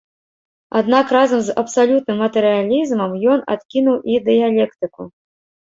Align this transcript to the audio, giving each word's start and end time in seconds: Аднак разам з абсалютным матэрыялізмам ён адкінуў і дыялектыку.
Аднак 0.79 1.13
разам 1.15 1.43
з 1.49 1.55
абсалютным 1.63 2.17
матэрыялізмам 2.25 3.11
ён 3.37 3.47
адкінуў 3.55 3.97
і 4.15 4.21
дыялектыку. 4.33 5.01